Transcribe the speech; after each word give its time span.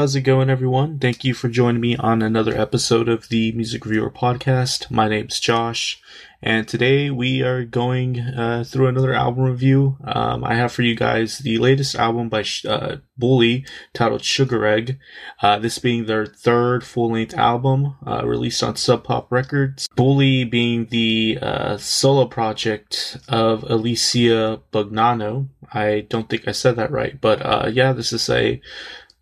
how's 0.00 0.16
it 0.16 0.22
going, 0.22 0.48
everyone? 0.48 0.98
Thank 0.98 1.24
you 1.24 1.34
for 1.34 1.50
joining 1.50 1.82
me 1.82 1.94
on 1.94 2.22
another 2.22 2.58
episode 2.58 3.06
of 3.06 3.28
the 3.28 3.52
Music 3.52 3.84
Reviewer 3.84 4.10
Podcast. 4.10 4.90
My 4.90 5.08
name's 5.08 5.38
Josh, 5.38 6.00
and 6.40 6.66
today 6.66 7.10
we 7.10 7.42
are 7.42 7.66
going 7.66 8.18
uh, 8.18 8.64
through 8.66 8.86
another 8.86 9.12
album 9.12 9.44
review. 9.44 9.98
Um, 10.02 10.42
I 10.42 10.54
have 10.54 10.72
for 10.72 10.80
you 10.80 10.94
guys 10.94 11.40
the 11.40 11.58
latest 11.58 11.96
album 11.96 12.30
by 12.30 12.46
uh, 12.66 12.96
Bully 13.18 13.66
titled 13.92 14.24
Sugar 14.24 14.64
Egg, 14.64 14.98
uh, 15.42 15.58
this 15.58 15.78
being 15.78 16.06
their 16.06 16.24
third 16.24 16.82
full 16.82 17.12
length 17.12 17.34
album 17.34 17.96
uh, 18.06 18.26
released 18.26 18.62
on 18.62 18.76
Sub 18.76 19.04
Pop 19.04 19.30
Records. 19.30 19.86
Bully 19.96 20.44
being 20.44 20.86
the 20.86 21.38
uh, 21.42 21.76
solo 21.76 22.24
project 22.24 23.18
of 23.28 23.64
Alicia 23.64 24.62
Bognanno. 24.72 25.48
I 25.74 26.06
don't 26.08 26.30
think 26.30 26.48
I 26.48 26.52
said 26.52 26.76
that 26.76 26.90
right, 26.90 27.20
but 27.20 27.42
uh, 27.44 27.70
yeah, 27.70 27.92
this 27.92 28.14
is 28.14 28.30
a 28.30 28.62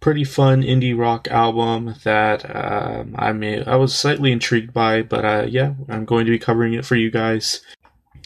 pretty 0.01 0.25
fun 0.25 0.63
indie 0.63 0.97
rock 0.97 1.29
album 1.29 1.95
that 2.05 2.45
um, 2.55 3.15
I 3.19 3.33
mean 3.33 3.65
I 3.67 3.77
was 3.77 3.95
slightly 3.95 4.33
intrigued 4.33 4.73
by, 4.73 5.03
but 5.03 5.25
uh, 5.25 5.47
yeah, 5.49 5.75
I'm 5.89 6.05
going 6.05 6.25
to 6.27 6.31
be 6.31 6.39
covering 6.39 6.75
it 6.75 6.85
for 6.85 6.97
you 6.97 7.11
guys. 7.11 7.61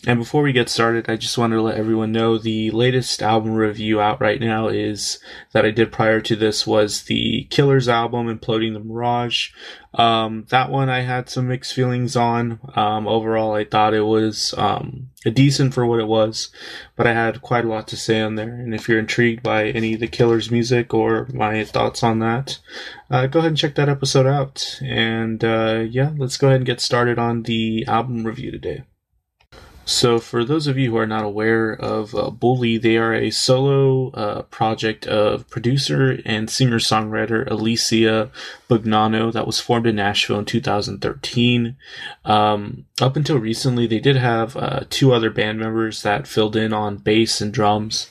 And 0.04 0.18
before 0.18 0.42
we 0.42 0.52
get 0.52 0.68
started, 0.68 1.08
I 1.08 1.16
just 1.16 1.38
wanted 1.38 1.56
to 1.56 1.62
let 1.62 1.76
everyone 1.76 2.10
know 2.10 2.36
the 2.36 2.72
latest 2.72 3.22
album 3.22 3.52
review 3.52 4.00
out 4.00 4.20
right 4.20 4.40
now 4.40 4.66
is 4.66 5.20
that 5.52 5.64
I 5.64 5.70
did 5.70 5.92
prior 5.92 6.20
to 6.22 6.34
this 6.34 6.66
was 6.66 7.04
the 7.04 7.44
Killers 7.50 7.88
album, 7.88 8.26
Imploding 8.26 8.72
the 8.72 8.80
Mirage. 8.80 9.50
Um, 9.94 10.44
that 10.48 10.70
one 10.70 10.88
I 10.88 11.02
had 11.02 11.28
some 11.28 11.46
mixed 11.46 11.72
feelings 11.72 12.16
on. 12.16 12.58
Um, 12.74 13.06
overall, 13.06 13.54
I 13.54 13.64
thought 13.64 13.94
it 13.94 14.00
was 14.00 14.54
um, 14.58 15.10
decent 15.22 15.72
for 15.72 15.86
what 15.86 16.00
it 16.00 16.08
was, 16.08 16.50
but 16.96 17.06
I 17.06 17.12
had 17.12 17.40
quite 17.40 17.64
a 17.64 17.68
lot 17.68 17.86
to 17.88 17.96
say 17.96 18.20
on 18.20 18.34
there. 18.34 18.52
And 18.52 18.74
if 18.74 18.88
you're 18.88 18.98
intrigued 18.98 19.44
by 19.44 19.66
any 19.66 19.94
of 19.94 20.00
the 20.00 20.08
Killers 20.08 20.50
music 20.50 20.92
or 20.92 21.28
my 21.32 21.62
thoughts 21.62 22.02
on 22.02 22.18
that, 22.18 22.58
uh, 23.08 23.28
go 23.28 23.38
ahead 23.38 23.50
and 23.50 23.58
check 23.58 23.76
that 23.76 23.88
episode 23.88 24.26
out. 24.26 24.80
And 24.82 25.44
uh, 25.44 25.84
yeah, 25.88 26.10
let's 26.16 26.38
go 26.38 26.48
ahead 26.48 26.56
and 26.56 26.66
get 26.66 26.80
started 26.80 27.20
on 27.20 27.44
the 27.44 27.84
album 27.86 28.24
review 28.24 28.50
today. 28.50 28.82
So, 29.84 30.20
for 30.20 30.44
those 30.44 30.68
of 30.68 30.78
you 30.78 30.90
who 30.90 30.96
are 30.96 31.08
not 31.08 31.24
aware 31.24 31.72
of 31.72 32.14
uh, 32.14 32.30
Bully, 32.30 32.78
they 32.78 32.96
are 32.96 33.12
a 33.12 33.30
solo 33.30 34.10
uh, 34.12 34.42
project 34.42 35.06
of 35.06 35.48
producer 35.50 36.20
and 36.24 36.48
singer 36.48 36.78
songwriter 36.78 37.50
Alicia 37.50 38.30
Bognanno 38.70 39.32
that 39.32 39.46
was 39.46 39.58
formed 39.58 39.88
in 39.88 39.96
Nashville 39.96 40.38
in 40.38 40.44
2013. 40.44 41.76
Um, 42.24 42.84
up 43.00 43.16
until 43.16 43.38
recently, 43.38 43.88
they 43.88 43.98
did 43.98 44.16
have 44.16 44.56
uh, 44.56 44.80
two 44.88 45.12
other 45.12 45.30
band 45.30 45.58
members 45.58 46.02
that 46.02 46.28
filled 46.28 46.54
in 46.54 46.72
on 46.72 46.98
bass 46.98 47.40
and 47.40 47.52
drums. 47.52 48.08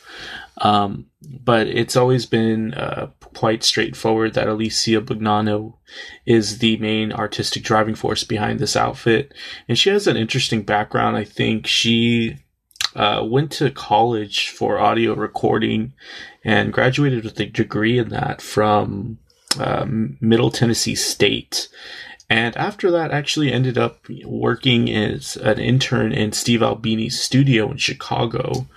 Um, 0.62 1.08
but 1.44 1.68
it's 1.68 1.96
always 1.96 2.26
been 2.26 2.74
uh, 2.76 3.08
quite 3.34 3.64
straightforward 3.64 4.34
that 4.34 4.48
Alicia 4.48 5.02
Bognanno 5.02 5.76
is 6.26 6.60
the 6.60 6.78
main 6.78 7.12
artistic 7.12 7.64
driving 7.64 7.96
force 7.96 8.24
behind 8.24 8.60
this 8.60 8.76
outfit. 8.76 9.34
And 9.68 9.78
she 9.78 9.90
has 9.90 10.08
an 10.08 10.18
interesting 10.18 10.62
background. 10.62 11.18
I 11.18 11.24
think 11.24 11.66
she 11.66 12.38
uh, 12.96 13.26
went 13.28 13.52
to 13.54 13.72
college 13.72 14.50
for 14.50 14.80
audio 14.80 15.16
recording 15.16 15.94
and 16.44 16.74
graduated 16.74 17.24
with 17.24 17.40
a 17.40 17.46
degree 17.48 17.98
in 17.98 18.10
that 18.10 18.42
from 18.42 19.18
um, 19.60 20.18
Middle 20.22 20.52
Tennessee 20.52 20.96
State. 20.96 21.70
And 22.30 22.56
after 22.56 22.90
that, 22.92 23.12
actually 23.12 23.52
ended 23.52 23.78
up 23.78 24.06
working 24.24 24.90
as 24.90 25.36
an 25.38 25.60
intern 25.60 26.14
in 26.14 26.32
Steve 26.32 26.62
Albini's 26.62 27.20
studio 27.20 27.72
in 27.72 27.78
Chicago, 27.78 28.68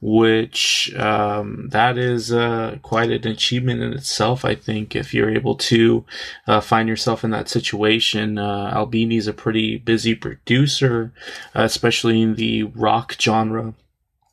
which 0.00 0.94
um, 0.96 1.68
that 1.70 1.98
is 1.98 2.32
uh, 2.32 2.78
quite 2.82 3.10
an 3.10 3.26
achievement 3.28 3.82
in 3.82 3.92
itself. 3.92 4.44
I 4.44 4.54
think 4.54 4.96
if 4.96 5.12
you're 5.12 5.30
able 5.34 5.56
to 5.56 6.04
uh, 6.46 6.60
find 6.60 6.88
yourself 6.88 7.22
in 7.22 7.30
that 7.30 7.48
situation, 7.48 8.38
uh, 8.38 8.72
Albini 8.74 9.16
is 9.16 9.26
a 9.26 9.34
pretty 9.34 9.76
busy 9.76 10.14
producer, 10.14 11.12
uh, 11.54 11.62
especially 11.62 12.22
in 12.22 12.34
the 12.36 12.64
rock 12.64 13.16
genre. 13.20 13.74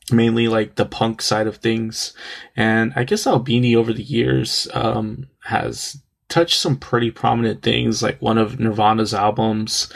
Mainly 0.09 0.47
like 0.47 0.75
the 0.75 0.85
punk 0.85 1.22
side 1.22 1.47
of 1.47 1.57
things. 1.57 2.13
And 2.56 2.94
I 2.95 3.03
guess 3.03 3.27
Albini 3.27 3.75
over 3.75 3.91
the 3.91 4.03
years 4.03 4.69
um, 4.73 5.27
has 5.44 6.01
touched 6.29 6.59
some 6.61 6.77
pretty 6.77 7.11
prominent 7.11 7.61
things, 7.61 8.01
like 8.01 8.22
one 8.22 8.38
of 8.38 8.57
Nirvana's 8.57 9.13
albums. 9.13 9.91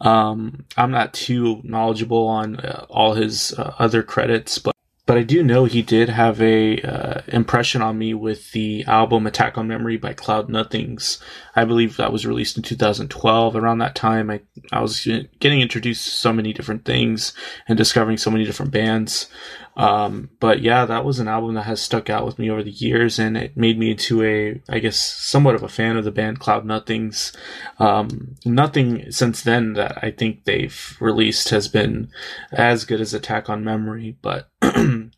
Um, 0.00 0.66
I'm 0.76 0.92
not 0.92 1.14
too 1.14 1.60
knowledgeable 1.64 2.28
on 2.28 2.60
uh, 2.60 2.86
all 2.88 3.14
his 3.14 3.54
uh, 3.54 3.74
other 3.80 4.04
credits, 4.04 4.60
but 4.60 4.75
but 5.06 5.16
I 5.16 5.22
do 5.22 5.44
know 5.44 5.64
he 5.64 5.82
did 5.82 6.08
have 6.08 6.42
a 6.42 6.80
uh, 6.82 7.20
impression 7.28 7.80
on 7.80 7.96
me 7.96 8.12
with 8.12 8.50
the 8.50 8.84
album 8.86 9.26
Attack 9.26 9.56
on 9.56 9.68
Memory 9.68 9.96
by 9.96 10.12
Cloud 10.12 10.48
Nothings. 10.48 11.22
I 11.54 11.64
believe 11.64 11.96
that 11.96 12.12
was 12.12 12.26
released 12.26 12.56
in 12.56 12.64
2012. 12.64 13.54
Around 13.54 13.78
that 13.78 13.94
time, 13.94 14.30
I 14.30 14.40
I 14.72 14.80
was 14.80 15.08
getting 15.38 15.60
introduced 15.60 16.04
to 16.04 16.10
so 16.10 16.32
many 16.32 16.52
different 16.52 16.84
things 16.84 17.32
and 17.68 17.78
discovering 17.78 18.16
so 18.16 18.32
many 18.32 18.44
different 18.44 18.72
bands. 18.72 19.28
Um, 19.76 20.30
but 20.40 20.62
yeah, 20.62 20.86
that 20.86 21.04
was 21.04 21.18
an 21.18 21.28
album 21.28 21.54
that 21.54 21.64
has 21.64 21.82
stuck 21.82 22.08
out 22.08 22.24
with 22.24 22.38
me 22.38 22.50
over 22.50 22.62
the 22.62 22.70
years, 22.70 23.18
and 23.18 23.36
it 23.36 23.56
made 23.56 23.78
me 23.78 23.90
into 23.90 24.22
a, 24.22 24.60
I 24.68 24.78
guess, 24.78 24.98
somewhat 24.98 25.54
of 25.54 25.62
a 25.62 25.68
fan 25.68 25.96
of 25.96 26.04
the 26.04 26.10
band 26.10 26.40
Cloud 26.40 26.64
Nothings. 26.64 27.32
Um, 27.78 28.36
nothing 28.44 29.12
since 29.12 29.42
then 29.42 29.74
that 29.74 30.02
I 30.02 30.10
think 30.10 30.44
they've 30.44 30.96
released 30.98 31.50
has 31.50 31.68
been 31.68 32.08
as 32.52 32.84
good 32.86 33.02
as 33.02 33.12
Attack 33.12 33.50
on 33.50 33.64
Memory, 33.64 34.16
but 34.22 34.48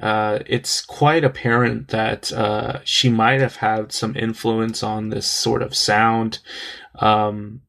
uh, 0.00 0.38
it's 0.46 0.82
quite 0.84 1.24
apparent 1.24 1.88
that 1.88 2.32
uh, 2.32 2.80
she 2.84 3.08
might 3.08 3.40
have 3.40 3.56
had 3.56 3.92
some 3.92 4.16
influence 4.16 4.82
on 4.82 5.10
this 5.10 5.28
sort 5.28 5.62
of 5.62 5.74
sound. 5.74 6.40
Um, 6.96 7.62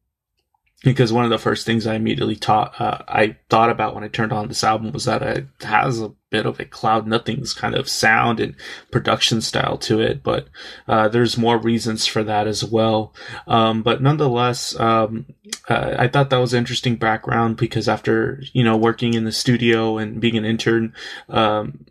because 0.86 1.12
one 1.12 1.24
of 1.24 1.30
the 1.30 1.38
first 1.38 1.66
things 1.66 1.84
I 1.84 1.96
immediately 1.96 2.36
taught, 2.36 2.80
uh, 2.80 2.98
I 3.08 3.36
thought 3.50 3.70
about 3.70 3.96
when 3.96 4.04
I 4.04 4.08
turned 4.08 4.32
on 4.32 4.46
this 4.46 4.62
album 4.62 4.92
was 4.92 5.06
that 5.06 5.20
it 5.20 5.48
has 5.62 6.00
a 6.00 6.12
bit 6.30 6.46
of 6.46 6.60
a 6.60 6.64
Cloud 6.64 7.08
Nothings 7.08 7.52
kind 7.52 7.74
of 7.74 7.88
sound 7.88 8.38
and 8.38 8.54
production 8.92 9.40
style 9.40 9.78
to 9.78 10.00
it, 10.00 10.22
but 10.22 10.46
uh, 10.86 11.08
there's 11.08 11.36
more 11.36 11.58
reasons 11.58 12.06
for 12.06 12.22
that 12.22 12.46
as 12.46 12.64
well. 12.64 13.12
Um, 13.48 13.82
but 13.82 14.00
nonetheless, 14.00 14.78
um, 14.78 15.26
uh, 15.68 15.96
I 15.98 16.06
thought 16.06 16.30
that 16.30 16.36
was 16.36 16.54
interesting 16.54 16.94
background 16.94 17.56
because 17.56 17.88
after 17.88 18.40
you 18.52 18.62
know 18.62 18.76
working 18.76 19.14
in 19.14 19.24
the 19.24 19.32
studio 19.32 19.98
and 19.98 20.20
being 20.20 20.36
an 20.36 20.44
intern, 20.44 20.94
um, 21.28 21.85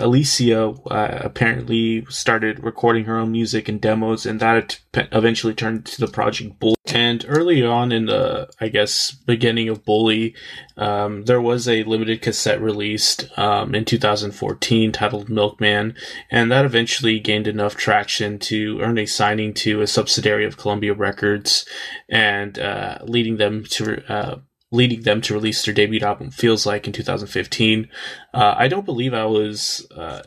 Alicia 0.00 0.68
uh, 0.68 1.20
apparently 1.22 2.04
started 2.08 2.64
recording 2.64 3.04
her 3.04 3.18
own 3.18 3.32
music 3.32 3.68
and 3.68 3.80
demos, 3.80 4.26
and 4.26 4.40
that 4.40 4.80
eventually 4.94 5.54
turned 5.54 5.86
to 5.86 6.00
the 6.00 6.10
project 6.10 6.58
Bully. 6.58 6.74
And 6.92 7.24
early 7.28 7.64
on 7.64 7.92
in 7.92 8.06
the, 8.06 8.50
I 8.60 8.68
guess, 8.68 9.12
beginning 9.12 9.68
of 9.68 9.84
Bully, 9.84 10.34
um, 10.76 11.24
there 11.26 11.40
was 11.40 11.68
a 11.68 11.84
limited 11.84 12.22
cassette 12.22 12.60
released 12.60 13.28
um, 13.38 13.74
in 13.74 13.84
2014 13.84 14.92
titled 14.92 15.28
Milkman, 15.28 15.94
and 16.30 16.50
that 16.50 16.64
eventually 16.64 17.20
gained 17.20 17.46
enough 17.46 17.76
traction 17.76 18.38
to 18.40 18.80
earn 18.80 18.98
a 18.98 19.06
signing 19.06 19.54
to 19.54 19.82
a 19.82 19.86
subsidiary 19.86 20.44
of 20.44 20.56
Columbia 20.56 20.94
Records, 20.94 21.64
and 22.08 22.58
uh, 22.58 22.98
leading 23.02 23.36
them 23.36 23.64
to 23.70 24.02
uh, 24.12 24.38
leading 24.70 25.02
them 25.02 25.20
to 25.20 25.34
release 25.34 25.64
their 25.64 25.74
debut 25.74 26.00
album 26.00 26.30
feels 26.30 26.66
like 26.66 26.86
in 26.86 26.92
2015 26.92 27.88
uh, 28.34 28.54
i 28.56 28.68
don't 28.68 28.86
believe 28.86 29.14
i 29.14 29.24
was 29.24 29.86
uh, 29.96 30.22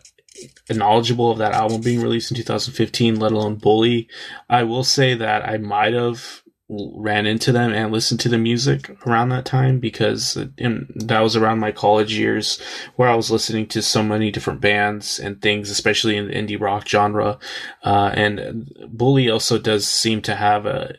knowledgeable 0.72 1.32
of 1.32 1.38
that 1.38 1.54
album 1.54 1.82
being 1.82 2.02
released 2.02 2.32
in 2.32 2.38
2015 2.38 3.20
let 3.20 3.32
alone 3.32 3.56
bully 3.56 4.08
i 4.50 4.64
will 4.64 4.84
say 4.84 5.14
that 5.14 5.48
i 5.48 5.58
might 5.58 5.94
have 5.94 6.44
ran 6.70 7.26
into 7.26 7.52
them 7.52 7.74
and 7.74 7.92
listened 7.92 8.20
to 8.22 8.30
the 8.30 8.38
music 8.38 8.90
around 9.06 9.30
that 9.30 9.46
time 9.46 9.80
because 9.80 10.38
in, 10.58 10.88
that 10.96 11.20
was 11.20 11.36
around 11.36 11.60
my 11.60 11.72
college 11.72 12.14
years 12.18 12.60
where 12.96 13.10
I 13.10 13.16
was 13.16 13.30
listening 13.30 13.68
to 13.68 13.82
so 13.82 14.02
many 14.02 14.32
different 14.32 14.62
bands 14.62 15.20
and 15.20 15.42
things, 15.42 15.70
especially 15.70 16.18
in 16.18 16.28
the 16.28 16.34
indie 16.34 16.60
rock 16.60 16.88
genre. 16.88 17.38
Uh, 17.84 18.12
and 18.14 18.72
Bully 18.88 19.30
also 19.30 19.60
does 19.60 19.88
seem 19.88 20.22
to 20.24 20.36
have 20.36 20.66
a 20.66 20.96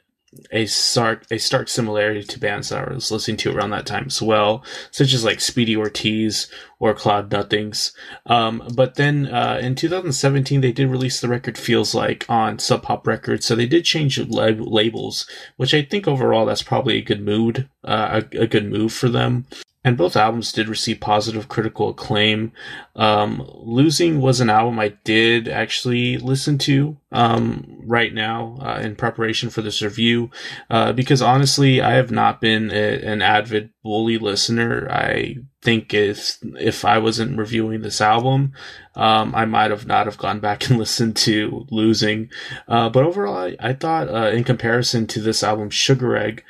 a 0.51 0.67
stark 0.67 1.25
a 1.31 1.39
stark 1.39 1.69
similarity 1.69 2.23
to 2.25 2.39
bands 2.39 2.69
that 2.69 2.89
I 2.89 2.93
was 2.93 3.11
listening 3.11 3.37
to 3.39 3.55
around 3.55 3.71
that 3.71 3.87
time 3.87 4.05
as 4.07 4.21
well, 4.21 4.65
such 4.91 5.13
as 5.13 5.25
like 5.25 5.41
Speedy 5.41 5.77
Ortiz 5.77 6.49
or 6.79 6.95
Cloud 6.95 7.31
Nothings. 7.31 7.93
Um, 8.27 8.63
but 8.75 8.97
then 8.97 9.27
uh, 9.27 9.59
in 9.63 9.75
2017, 9.75 10.61
they 10.61 10.73
did 10.73 10.89
release 10.89 11.21
the 11.21 11.29
record 11.29 11.57
Feels 11.57 11.95
Like 11.95 12.25
on 12.29 12.59
Sub 12.59 12.83
Pop 12.83 13.07
Records, 13.07 13.47
so 13.47 13.55
they 13.55 13.67
did 13.67 13.85
change 13.85 14.19
lab- 14.19 14.61
labels, 14.61 15.27
which 15.57 15.75
I 15.75 15.83
think 15.83 16.07
overall 16.07 16.47
that's 16.47 16.63
probably 16.63 16.99
a 16.99 17.03
good 17.03 17.23
mood, 17.23 17.69
uh, 17.85 18.23
a, 18.33 18.43
a 18.43 18.47
good 18.47 18.71
move 18.71 18.93
for 18.93 19.09
them. 19.09 19.47
And 19.85 19.99
both 19.99 20.17
albums 20.17 20.51
did 20.51 20.67
receive 20.67 20.99
positive 20.99 21.49
critical 21.49 21.91
acclaim. 21.91 22.53
Um, 22.97 23.47
Losing 23.55 24.21
was 24.21 24.41
an 24.41 24.49
album 24.49 24.81
I 24.81 24.95
did 25.05 25.47
actually 25.47 26.17
listen 26.17 26.57
to 26.59 26.97
um, 27.13 27.83
right 27.85 28.13
now 28.13 28.57
uh, 28.63 28.81
in 28.81 28.97
preparation 28.97 29.51
for 29.51 29.61
this 29.61 29.83
review, 29.83 30.31
uh, 30.71 30.93
because 30.93 31.21
honestly, 31.21 31.83
I 31.83 31.93
have 31.93 32.11
not 32.11 32.41
been 32.41 32.71
a, 32.71 33.03
an 33.05 33.21
avid 33.21 33.71
Bully 33.83 34.17
listener. 34.17 34.89
I 34.91 35.37
think 35.63 35.93
if 35.93 36.39
if 36.59 36.85
I 36.85 36.99
wasn't 36.99 37.39
reviewing 37.39 37.83
this 37.83 38.01
album, 38.01 38.53
um, 38.95 39.35
I 39.35 39.45
might 39.45 39.71
have 39.71 39.87
not 39.87 40.07
have 40.07 40.19
gone 40.19 40.41
back 40.41 40.69
and 40.71 40.79
listened 40.79 41.17
to 41.19 41.67
Losing. 41.71 42.31
Uh, 42.67 42.89
but 42.89 43.05
overall, 43.05 43.37
I, 43.37 43.57
I 43.61 43.73
thought 43.75 44.09
uh, 44.09 44.31
in 44.31 44.45
comparison 44.45 45.07
to 45.09 45.21
this 45.21 45.43
album, 45.43 45.69
Sugar 45.69 46.17
Egg, 46.17 46.43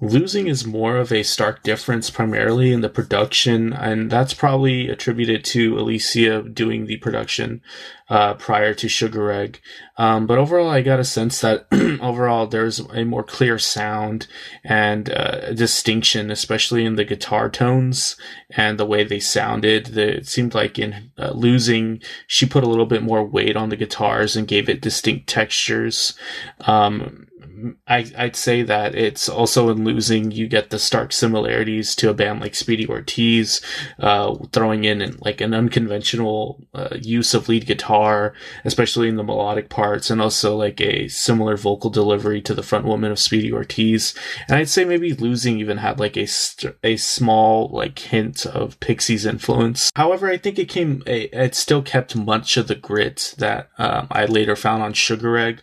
Losing 0.00 0.48
is 0.48 0.66
more 0.66 0.96
of 0.96 1.12
a 1.12 1.22
stark 1.22 1.62
difference 1.62 2.10
primarily 2.10 2.72
in 2.72 2.80
the 2.80 2.88
production, 2.88 3.72
and 3.72 4.10
that's 4.10 4.34
probably 4.34 4.88
attributed 4.88 5.44
to 5.44 5.78
Alicia 5.78 6.42
doing 6.42 6.86
the 6.86 6.96
production 6.96 7.62
uh, 8.08 8.34
prior 8.34 8.74
to 8.74 8.88
Sugar 8.88 9.30
Egg. 9.30 9.60
Um, 9.96 10.26
but 10.26 10.36
overall, 10.36 10.68
I 10.68 10.82
got 10.82 10.98
a 10.98 11.04
sense 11.04 11.40
that 11.40 11.66
overall 12.02 12.48
there's 12.48 12.80
a 12.80 13.04
more 13.04 13.22
clear 13.22 13.56
sound 13.58 14.26
and 14.64 15.10
uh, 15.10 15.52
distinction, 15.52 16.30
especially 16.30 16.84
in 16.84 16.96
the 16.96 17.04
guitar 17.04 17.48
tones 17.48 18.16
and 18.50 18.78
the 18.78 18.86
way 18.86 19.04
they 19.04 19.20
sounded. 19.20 19.86
The, 19.86 20.16
it 20.18 20.26
seemed 20.26 20.54
like 20.54 20.76
in 20.76 21.12
uh, 21.16 21.30
Losing, 21.30 22.02
she 22.26 22.46
put 22.46 22.64
a 22.64 22.68
little 22.68 22.86
bit 22.86 23.02
more 23.04 23.24
weight 23.24 23.56
on 23.56 23.68
the 23.68 23.76
guitars 23.76 24.34
and 24.34 24.48
gave 24.48 24.68
it 24.68 24.80
distinct 24.82 25.28
textures. 25.28 26.14
Um, 26.62 27.28
I, 27.86 28.10
I'd 28.16 28.36
say 28.36 28.62
that 28.62 28.94
it's 28.94 29.28
also 29.28 29.68
in 29.70 29.84
losing 29.84 30.30
you 30.30 30.48
get 30.48 30.70
the 30.70 30.78
stark 30.78 31.12
similarities 31.12 31.94
to 31.96 32.10
a 32.10 32.14
band 32.14 32.40
like 32.40 32.54
Speedy 32.54 32.86
Ortiz, 32.86 33.60
uh, 33.98 34.34
throwing 34.52 34.84
in 34.84 35.16
like 35.20 35.40
an 35.40 35.54
unconventional 35.54 36.66
uh, 36.74 36.96
use 37.00 37.34
of 37.34 37.48
lead 37.48 37.66
guitar, 37.66 38.34
especially 38.64 39.08
in 39.08 39.16
the 39.16 39.22
melodic 39.22 39.68
parts, 39.68 40.10
and 40.10 40.20
also 40.20 40.56
like 40.56 40.80
a 40.80 41.08
similar 41.08 41.56
vocal 41.56 41.90
delivery 41.90 42.40
to 42.42 42.54
the 42.54 42.62
front 42.62 42.84
woman 42.84 43.12
of 43.12 43.18
Speedy 43.18 43.52
Ortiz. 43.52 44.14
And 44.48 44.56
I'd 44.56 44.68
say 44.68 44.84
maybe 44.84 45.12
losing 45.12 45.58
even 45.60 45.78
had 45.78 46.00
like 46.00 46.16
a 46.16 46.26
st- 46.26 46.76
a 46.82 46.96
small 46.96 47.68
like 47.68 47.98
hint 47.98 48.46
of 48.46 48.78
Pixies 48.80 49.26
influence. 49.26 49.90
However, 49.94 50.28
I 50.28 50.36
think 50.36 50.58
it 50.58 50.68
came 50.68 51.02
it 51.06 51.54
still 51.54 51.82
kept 51.82 52.16
much 52.16 52.56
of 52.56 52.68
the 52.68 52.74
grit 52.74 53.34
that 53.38 53.70
um, 53.78 54.08
I 54.10 54.24
later 54.26 54.56
found 54.56 54.82
on 54.82 54.92
Sugar 54.92 55.36
Egg. 55.36 55.62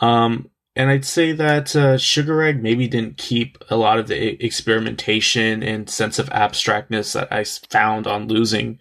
Um, 0.00 0.50
and 0.78 0.90
I'd 0.90 1.04
say 1.04 1.32
that 1.32 1.74
uh, 1.74 1.98
Sugar 1.98 2.40
Egg 2.40 2.62
maybe 2.62 2.86
didn't 2.86 3.16
keep 3.16 3.58
a 3.68 3.74
lot 3.74 3.98
of 3.98 4.06
the 4.06 4.42
experimentation 4.44 5.60
and 5.60 5.90
sense 5.90 6.20
of 6.20 6.30
abstractness 6.30 7.14
that 7.14 7.32
I 7.32 7.42
found 7.42 8.06
on 8.06 8.28
Losing. 8.28 8.78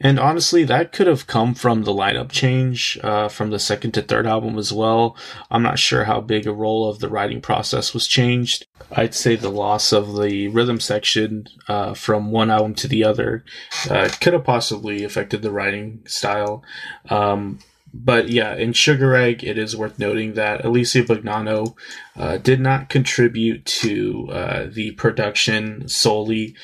And 0.00 0.18
honestly, 0.18 0.64
that 0.64 0.92
could 0.92 1.06
have 1.06 1.26
come 1.26 1.54
from 1.54 1.84
the 1.84 1.94
lineup 1.94 2.30
change 2.30 2.98
uh, 3.02 3.28
from 3.28 3.48
the 3.48 3.58
second 3.58 3.92
to 3.92 4.02
third 4.02 4.26
album 4.26 4.58
as 4.58 4.70
well. 4.70 5.16
I'm 5.50 5.62
not 5.62 5.78
sure 5.78 6.04
how 6.04 6.20
big 6.20 6.46
a 6.46 6.52
role 6.52 6.90
of 6.90 6.98
the 6.98 7.08
writing 7.08 7.40
process 7.40 7.94
was 7.94 8.06
changed. 8.06 8.66
I'd 8.92 9.14
say 9.14 9.34
the 9.34 9.48
loss 9.48 9.92
of 9.92 10.20
the 10.20 10.48
rhythm 10.48 10.78
section 10.78 11.46
uh, 11.68 11.94
from 11.94 12.32
one 12.32 12.50
album 12.50 12.74
to 12.74 12.88
the 12.88 13.02
other 13.02 13.46
uh, 13.88 14.10
could 14.20 14.34
have 14.34 14.44
possibly 14.44 15.04
affected 15.04 15.40
the 15.40 15.52
writing 15.52 16.02
style. 16.04 16.62
Um, 17.08 17.60
but 17.96 18.28
yeah, 18.28 18.56
in 18.56 18.72
Sugar 18.72 19.14
Egg, 19.14 19.44
it 19.44 19.56
is 19.56 19.76
worth 19.76 20.00
noting 20.00 20.34
that 20.34 20.64
Alicia 20.64 21.04
Bognanno 21.04 21.76
uh, 22.16 22.38
did 22.38 22.58
not 22.60 22.88
contribute 22.88 23.64
to 23.66 24.28
uh, 24.32 24.66
the 24.68 24.90
production 24.92 25.86
solely, 25.86 26.56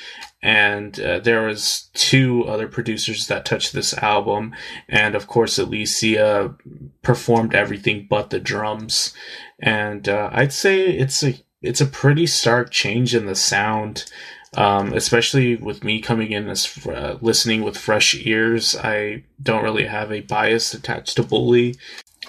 and 0.43 0.99
uh, 0.99 1.21
there 1.21 1.43
was 1.43 1.89
two 1.95 2.45
other 2.47 2.67
producers 2.67 3.29
that 3.29 3.45
touched 3.45 3.73
this 3.73 3.97
album, 3.99 4.53
and 4.89 5.15
of 5.15 5.29
course, 5.29 5.57
Alicia 5.57 6.57
performed 7.03 7.55
everything 7.55 8.09
but 8.11 8.31
the 8.31 8.41
drums, 8.41 9.15
and 9.61 10.09
uh, 10.09 10.31
I'd 10.33 10.53
say 10.53 10.89
it's 10.89 11.23
a 11.23 11.39
it's 11.63 11.81
a 11.81 11.87
pretty 11.87 12.27
stark 12.27 12.71
change 12.71 13.15
in 13.15 13.27
the 13.27 13.37
sound. 13.37 14.11
Um, 14.57 14.93
especially 14.95 15.55
with 15.57 15.85
me 15.85 16.01
coming 16.01 16.33
in 16.33 16.49
as 16.49 16.85
uh, 16.87 17.19
listening 17.21 17.63
with 17.63 17.79
fresh 17.79 18.17
ears, 18.27 18.75
I 18.77 19.23
don't 19.41 19.63
really 19.63 19.87
have 19.87 20.11
a 20.11 20.23
bias 20.23 20.75
attached 20.75 21.17
to 21.17 21.23
Bully. 21.23 21.77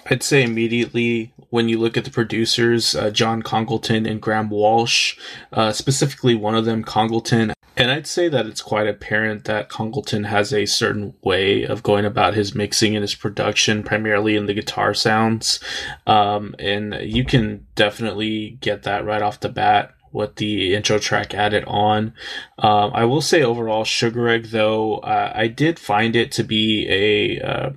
I'd 0.09 0.23
say 0.23 0.43
immediately 0.43 1.33
when 1.49 1.67
you 1.67 1.79
look 1.79 1.97
at 1.97 2.05
the 2.05 2.11
producers, 2.11 2.95
uh, 2.95 3.09
John 3.09 3.41
Congleton 3.41 4.05
and 4.05 4.21
Graham 4.21 4.49
Walsh, 4.49 5.17
uh, 5.51 5.71
specifically 5.71 6.35
one 6.35 6.55
of 6.55 6.65
them, 6.65 6.83
Congleton, 6.83 7.53
and 7.77 7.89
I'd 7.89 8.07
say 8.07 8.27
that 8.27 8.45
it's 8.45 8.61
quite 8.61 8.87
apparent 8.87 9.45
that 9.45 9.69
Congleton 9.69 10.25
has 10.25 10.53
a 10.53 10.65
certain 10.65 11.13
way 11.23 11.63
of 11.63 11.83
going 11.83 12.05
about 12.05 12.33
his 12.33 12.53
mixing 12.53 12.95
and 12.95 13.01
his 13.01 13.15
production, 13.15 13.81
primarily 13.81 14.35
in 14.35 14.45
the 14.45 14.53
guitar 14.53 14.93
sounds. 14.93 15.59
Um, 16.05 16.53
and 16.59 16.95
you 17.01 17.23
can 17.23 17.65
definitely 17.75 18.57
get 18.61 18.83
that 18.83 19.05
right 19.05 19.21
off 19.21 19.39
the 19.39 19.49
bat 19.49 19.95
with 20.11 20.35
the 20.35 20.75
intro 20.75 20.99
track 20.99 21.33
added 21.33 21.63
on. 21.65 22.13
Um, 22.59 22.91
I 22.93 23.05
will 23.05 23.21
say 23.21 23.43
overall, 23.43 23.83
Sugar 23.83 24.29
Egg, 24.29 24.45
though, 24.47 24.97
uh, 24.97 25.31
I 25.35 25.47
did 25.47 25.79
find 25.79 26.15
it 26.15 26.31
to 26.33 26.43
be 26.43 26.87
a 26.89 27.41
uh, 27.41 27.69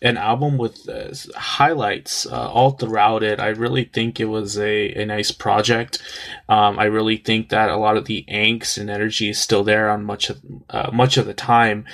an 0.00 0.16
album 0.16 0.58
with 0.58 0.88
uh, 0.88 1.12
highlights 1.36 2.26
uh, 2.26 2.50
all 2.50 2.72
throughout 2.72 3.22
it. 3.22 3.40
I 3.40 3.48
really 3.48 3.84
think 3.84 4.20
it 4.20 4.26
was 4.26 4.56
a, 4.58 4.92
a 4.94 5.04
nice 5.04 5.32
project. 5.32 6.00
Um, 6.48 6.78
I 6.78 6.84
really 6.84 7.16
think 7.16 7.48
that 7.48 7.70
a 7.70 7.76
lot 7.76 7.96
of 7.96 8.04
the 8.04 8.24
angst 8.28 8.78
and 8.78 8.90
energy 8.90 9.30
is 9.30 9.40
still 9.40 9.64
there 9.64 9.90
on 9.90 10.04
much 10.04 10.30
of 10.30 10.40
uh, 10.70 10.90
much 10.92 11.16
of 11.16 11.26
the 11.26 11.34
time. 11.34 11.84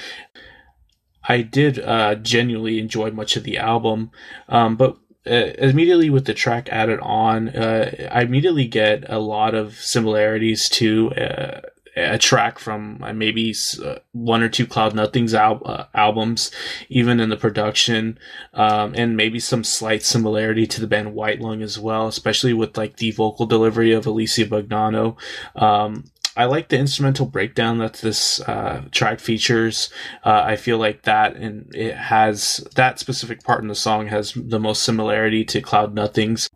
I 1.27 1.41
did 1.41 1.79
uh, 1.79 2.17
genuinely 2.17 2.79
enjoy 2.79 3.11
much 3.11 3.37
of 3.37 3.45
the 3.45 3.57
album, 3.57 4.11
um, 4.51 4.77
but 4.77 4.99
uh, 5.27 5.53
immediately 5.59 6.11
with 6.11 6.27
the 6.27 6.35
track 6.35 6.69
added 6.71 7.01
on, 7.01 7.49
uh, 7.51 8.09
I 8.11 8.23
immediately 8.23 8.67
get 8.67 9.05
a 9.09 9.19
lot 9.19 9.55
of 9.55 9.75
similarities 9.77 10.69
to 10.71 11.13
uh, 11.13 11.61
a 11.97 12.19
track 12.19 12.59
from 12.59 13.03
uh, 13.03 13.13
maybe 13.13 13.55
uh, 13.85 13.97
one 14.13 14.43
or 14.43 14.49
two 14.49 14.67
Cloud 14.67 14.95
Nothings 14.95 15.33
al- 15.33 15.63
uh, 15.65 15.85
albums, 15.95 16.51
even 16.89 17.21
in 17.21 17.29
the 17.29 17.37
production, 17.37 18.19
um, 18.53 18.95
and 18.97 19.17
maybe 19.17 19.39
some 19.39 19.63
slight 19.63 20.03
similarity 20.03 20.67
to 20.67 20.81
the 20.81 20.87
band 20.87 21.15
White 21.15 21.41
Lung 21.41 21.63
as 21.63 21.79
well, 21.79 22.09
especially 22.09 22.53
with 22.53 22.77
like 22.77 22.97
the 22.97 23.13
vocal 23.13 23.47
delivery 23.47 23.93
of 23.93 24.07
Alicia 24.07 24.47
Bognanno. 24.47 25.17
Um, 25.55 26.05
I 26.37 26.47
like 26.47 26.69
the 26.69 26.79
instrumental 26.79 27.27
breakdown 27.27 27.79
that 27.79 27.95
this 27.95 28.41
uh, 28.41 28.85
track 28.91 29.21
features. 29.21 29.91
Uh, 30.25 30.43
I 30.45 30.57
feel 30.57 30.79
like 30.79 31.03
that 31.03 31.37
and 31.37 31.73
it 31.75 31.95
has 31.95 32.67
that 32.75 32.99
specific 32.99 33.45
part 33.45 33.63
in 33.63 33.69
the 33.69 33.75
song 33.75 34.09
has 34.09 34.33
the 34.35 34.59
most 34.59 34.83
similarity 34.83 35.45
to 35.45 35.61
Cloud 35.61 35.95
Nothings. 35.95 36.51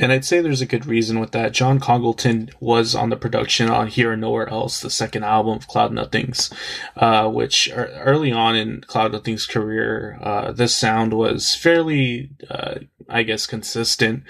And 0.00 0.10
I'd 0.10 0.24
say 0.24 0.40
there's 0.40 0.60
a 0.60 0.66
good 0.66 0.86
reason 0.86 1.20
with 1.20 1.30
that. 1.32 1.52
John 1.52 1.78
Congleton 1.78 2.50
was 2.58 2.96
on 2.96 3.10
the 3.10 3.16
production 3.16 3.70
on 3.70 3.86
Here 3.86 4.10
and 4.10 4.20
Nowhere 4.20 4.48
Else, 4.48 4.80
the 4.80 4.90
second 4.90 5.22
album 5.22 5.56
of 5.56 5.68
Cloud 5.68 5.92
Nothings, 5.92 6.52
uh, 6.96 7.28
which 7.30 7.70
early 7.72 8.32
on 8.32 8.56
in 8.56 8.80
Cloud 8.80 9.12
Nothings' 9.12 9.46
career, 9.46 10.18
uh, 10.20 10.50
this 10.50 10.74
sound 10.74 11.12
was 11.12 11.54
fairly 11.54 12.30
uh, 12.50 12.80
I 13.08 13.22
guess, 13.22 13.46
consistent. 13.46 14.22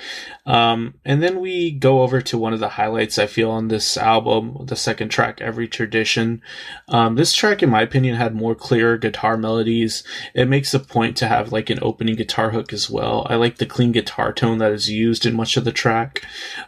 Um, 0.47 0.95
and 1.04 1.23
then 1.23 1.40
we 1.40 1.71
go 1.71 2.02
over 2.02 2.21
to 2.23 2.38
one 2.38 2.52
of 2.52 2.61
the 2.61 2.71
highlights 2.71 3.19
I 3.19 3.26
feel 3.26 3.50
on 3.50 3.69
this 3.69 3.97
album, 3.97 4.57
the 4.66 4.76
second 4.76 5.09
track, 5.09 5.40
Every 5.40 5.69
Tradition. 5.69 6.43
Um, 6.88 7.14
this 7.14 7.33
track, 7.35 7.62
in 7.62 7.71
my 7.71 7.83
opinion, 7.83 8.16
had 8.16 8.35
more 8.35 8.54
clear 8.54 8.97
guitar 8.97 9.37
melodies. 9.37 10.04
It 10.35 10.49
makes 10.49 10.75
a 10.75 10.81
point 10.81 11.16
to 11.19 11.28
have 11.28 11.52
like 11.52 11.71
an 11.71 11.78
opening 11.83 12.16
guitar 12.16 12.50
hook 12.50 12.73
as 12.73 12.90
well. 12.90 13.26
I 13.31 13.37
like 13.37 13.59
the 13.59 13.66
clean 13.66 13.93
guitar 13.93 14.33
tone 14.33 14.59
that 14.59 14.73
is 14.73 14.90
used 14.90 15.26
in 15.26 15.35
much 15.35 15.57
of 15.57 15.64
the 15.64 15.73
track. 15.73 16.23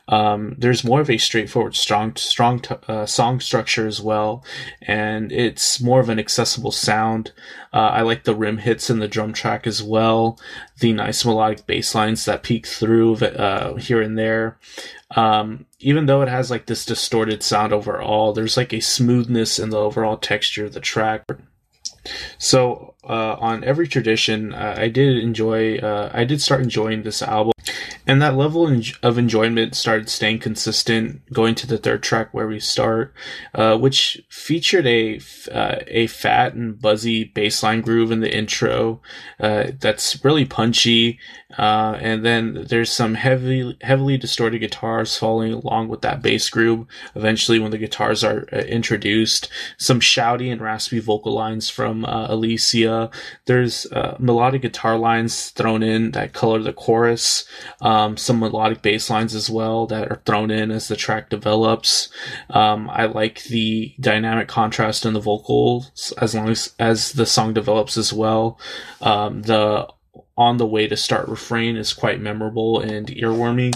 Um, 0.08 0.54
there's 0.58 0.84
more 0.84 1.00
of 1.00 1.10
a 1.10 1.18
straightforward, 1.18 1.74
strong, 1.74 2.16
strong 2.16 2.60
t- 2.60 2.74
uh, 2.88 3.06
song 3.06 3.40
structure 3.40 3.86
as 3.86 4.00
well, 4.00 4.44
and 4.82 5.32
it's 5.32 5.80
more 5.80 6.00
of 6.00 6.08
an 6.08 6.18
accessible 6.18 6.72
sound. 6.72 7.32
Uh, 7.72 7.90
I 7.92 8.02
like 8.02 8.24
the 8.24 8.34
rim 8.34 8.58
hits 8.58 8.88
in 8.88 9.00
the 9.00 9.08
drum 9.08 9.32
track 9.32 9.66
as 9.66 9.82
well. 9.82 10.38
The 10.80 10.92
nice 10.92 11.24
melodic 11.24 11.66
bass 11.66 11.94
lines 11.94 12.24
that 12.26 12.42
peek 12.42 12.66
through 12.66 13.16
uh, 13.16 13.76
here 13.76 14.02
and 14.02 14.18
there. 14.18 14.58
Um, 15.14 15.66
even 15.78 16.06
though 16.06 16.22
it 16.22 16.28
has 16.28 16.50
like 16.50 16.66
this 16.66 16.84
distorted 16.84 17.42
sound 17.42 17.72
overall, 17.72 18.32
there's 18.32 18.56
like 18.56 18.72
a 18.74 18.80
smoothness 18.80 19.58
in 19.58 19.70
the 19.70 19.78
overall 19.78 20.18
texture 20.18 20.66
of 20.66 20.74
the 20.74 20.80
track. 20.80 21.24
So 22.38 22.94
uh, 23.08 23.36
on 23.38 23.62
every 23.64 23.86
tradition, 23.86 24.52
uh, 24.52 24.74
I 24.76 24.88
did 24.88 25.18
enjoy. 25.18 25.78
Uh, 25.78 26.10
I 26.12 26.24
did 26.24 26.42
start 26.42 26.62
enjoying 26.62 27.02
this 27.02 27.22
album, 27.22 27.52
and 28.06 28.20
that 28.20 28.36
level 28.36 28.66
of 29.02 29.18
enjoyment 29.18 29.76
started 29.76 30.08
staying 30.08 30.40
consistent. 30.40 31.22
Going 31.32 31.54
to 31.56 31.66
the 31.66 31.78
third 31.78 32.02
track 32.02 32.34
where 32.34 32.48
we 32.48 32.58
start, 32.58 33.14
uh, 33.54 33.76
which 33.78 34.20
featured 34.28 34.86
a 34.86 35.20
uh, 35.52 35.76
a 35.86 36.08
fat 36.08 36.54
and 36.54 36.80
buzzy 36.80 37.28
bassline 37.28 37.82
groove 37.82 38.10
in 38.10 38.20
the 38.20 38.34
intro, 38.34 39.00
uh, 39.38 39.68
that's 39.78 40.24
really 40.24 40.44
punchy. 40.44 41.20
and 41.58 42.24
then 42.24 42.66
there's 42.68 42.90
some 42.90 43.14
heavy, 43.14 43.76
heavily 43.82 44.18
distorted 44.18 44.58
guitars 44.58 45.16
following 45.16 45.52
along 45.52 45.88
with 45.88 46.02
that 46.02 46.22
bass 46.22 46.50
groove. 46.50 46.86
Eventually, 47.14 47.60
when 47.60 47.70
the 47.70 47.78
guitars 47.78 48.24
are 48.24 48.42
introduced, 48.48 49.48
some 49.76 50.00
shouty 50.00 50.50
and 50.50 50.60
raspy 50.60 50.98
vocal 50.98 51.32
lines 51.32 51.70
from 51.70 52.04
Alicia. 52.04 52.95
There's 53.46 53.86
melodic 54.18 54.62
guitar 54.62 54.98
lines 54.98 55.50
thrown 55.50 55.82
in 55.82 56.12
that 56.12 56.32
color 56.32 56.60
the 56.60 56.72
chorus 56.72 57.44
um, 57.80 58.16
some 58.16 58.40
melodic 58.40 58.82
bass 58.82 59.10
lines 59.10 59.34
as 59.34 59.50
well 59.50 59.86
that 59.86 60.10
are 60.10 60.22
thrown 60.24 60.50
in 60.50 60.70
as 60.70 60.88
the 60.88 60.96
track 60.96 61.30
develops. 61.30 62.08
Um, 62.50 62.88
I 62.90 63.06
like 63.06 63.44
the 63.44 63.94
dynamic 64.00 64.48
contrast 64.48 65.04
in 65.04 65.14
the 65.14 65.20
vocals 65.20 66.12
as 66.18 66.34
long 66.34 66.48
as 66.48 66.74
as 66.78 67.12
the 67.12 67.26
song 67.26 67.54
develops 67.54 67.96
as 67.96 68.12
well. 68.12 68.58
Um, 69.00 69.42
the 69.42 69.88
on 70.36 70.58
the 70.58 70.66
way 70.66 70.86
to 70.86 70.96
start 70.96 71.28
refrain 71.28 71.76
is 71.76 71.92
quite 71.92 72.20
memorable 72.20 72.80
and 72.80 73.08
earwormy. 73.08 73.74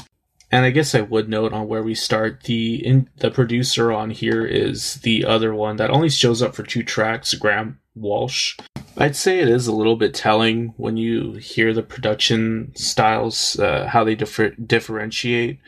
And 0.52 0.64
I 0.64 0.70
guess 0.70 0.96
I 0.96 1.00
would 1.00 1.28
note 1.28 1.52
on 1.52 1.68
where 1.68 1.82
we 1.82 1.94
start 1.94 2.42
the 2.42 2.84
in, 2.84 3.08
the 3.18 3.30
producer 3.30 3.92
on 3.92 4.10
here 4.10 4.44
is 4.44 4.96
the 4.96 5.24
other 5.24 5.54
one 5.54 5.76
that 5.76 5.90
only 5.90 6.10
shows 6.10 6.42
up 6.42 6.54
for 6.54 6.64
two 6.64 6.82
tracks, 6.82 7.34
Graham 7.34 7.79
Walsh. 7.94 8.56
I'd 8.96 9.16
say 9.16 9.40
it 9.40 9.48
is 9.48 9.66
a 9.66 9.74
little 9.74 9.96
bit 9.96 10.14
telling 10.14 10.74
when 10.76 10.96
you 10.96 11.34
hear 11.34 11.72
the 11.72 11.82
production 11.82 12.72
styles, 12.74 13.58
uh, 13.58 13.86
how 13.86 14.04
they 14.04 14.14
differ- 14.14 14.50
differentiate. 14.50 15.58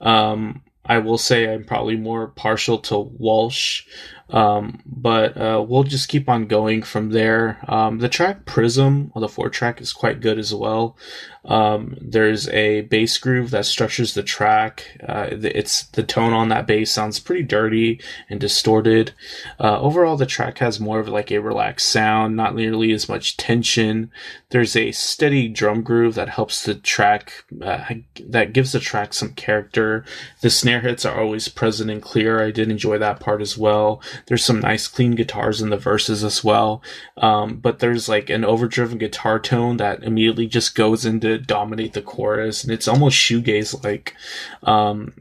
Um, 0.00 0.62
I 0.84 0.98
will 0.98 1.18
say 1.18 1.52
I'm 1.52 1.64
probably 1.64 1.96
more 1.96 2.28
partial 2.28 2.78
to 2.78 2.98
Walsh, 2.98 3.84
um, 4.32 4.80
but 4.86 5.36
uh, 5.36 5.64
we'll 5.66 5.84
just 5.84 6.08
keep 6.08 6.28
on 6.28 6.46
going 6.46 6.82
from 6.82 7.10
there. 7.10 7.58
Um, 7.68 7.98
the 7.98 8.08
track 8.08 8.46
Prism, 8.46 9.12
on 9.14 9.20
the 9.20 9.28
four 9.28 9.50
track, 9.50 9.80
is 9.80 9.92
quite 9.92 10.20
good 10.20 10.38
as 10.38 10.54
well. 10.54 10.96
Um, 11.44 11.96
there's 12.00 12.48
a 12.48 12.82
bass 12.82 13.18
groove 13.18 13.50
that 13.50 13.66
structures 13.66 14.14
the 14.14 14.22
track. 14.22 14.96
Uh, 15.06 15.26
it's 15.30 15.84
the 15.86 16.04
tone 16.04 16.32
on 16.32 16.48
that 16.48 16.66
bass 16.66 16.90
sounds 16.90 17.18
pretty 17.18 17.42
dirty 17.42 18.00
and 18.30 18.40
distorted. 18.40 19.12
Uh, 19.58 19.80
overall, 19.80 20.16
the 20.16 20.24
track 20.24 20.58
has 20.58 20.78
more 20.78 21.00
of 21.00 21.08
like 21.08 21.32
a 21.32 21.38
relaxed 21.38 21.88
sound, 21.88 22.36
not 22.36 22.54
nearly 22.54 22.92
as 22.92 23.08
much 23.08 23.36
tension. 23.36 24.10
There's 24.50 24.76
a 24.76 24.92
steady 24.92 25.48
drum 25.48 25.82
groove 25.82 26.14
that 26.14 26.28
helps 26.28 26.62
the 26.62 26.76
track, 26.76 27.44
uh, 27.60 27.94
that 28.24 28.52
gives 28.52 28.72
the 28.72 28.80
track 28.80 29.12
some 29.12 29.34
character. 29.34 30.04
The 30.42 30.50
snare 30.50 30.80
hits 30.80 31.04
are 31.04 31.20
always 31.20 31.48
present 31.48 31.90
and 31.90 32.00
clear. 32.00 32.42
I 32.42 32.52
did 32.52 32.70
enjoy 32.70 32.98
that 32.98 33.18
part 33.18 33.42
as 33.42 33.58
well. 33.58 34.00
There's 34.26 34.44
some 34.44 34.60
nice 34.60 34.88
clean 34.88 35.12
guitars 35.12 35.60
in 35.60 35.70
the 35.70 35.76
verses 35.76 36.24
as 36.24 36.42
well. 36.44 36.82
Um, 37.16 37.56
but 37.56 37.78
there's 37.78 38.08
like 38.08 38.30
an 38.30 38.44
overdriven 38.44 38.98
guitar 38.98 39.38
tone 39.38 39.76
that 39.78 40.02
immediately 40.02 40.46
just 40.46 40.74
goes 40.74 41.04
in 41.04 41.20
to 41.20 41.38
dominate 41.38 41.92
the 41.92 42.02
chorus, 42.02 42.64
and 42.64 42.72
it's 42.72 42.88
almost 42.88 43.16
shoegaze 43.16 43.82
like. 43.84 44.14
Um, 44.62 45.14